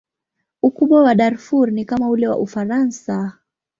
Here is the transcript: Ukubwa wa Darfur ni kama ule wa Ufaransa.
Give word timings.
Ukubwa 0.61 1.03
wa 1.03 1.15
Darfur 1.15 1.71
ni 1.71 1.85
kama 1.85 2.09
ule 2.09 2.27
wa 2.27 2.37
Ufaransa. 2.37 3.33